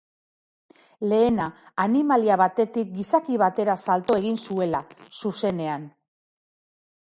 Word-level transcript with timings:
Lehena, 1.09 1.45
animalia 1.83 2.37
batetik 2.43 2.89
gizaki 2.95 3.37
batera 3.43 3.77
salto 3.85 4.17
egin 4.23 4.41
zuela, 4.47 4.81
zuzenean. 5.21 5.87